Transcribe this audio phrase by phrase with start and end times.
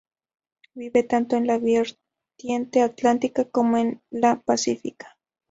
[0.73, 5.15] Vive tanto en la vertiente atlántica como en la pacífica.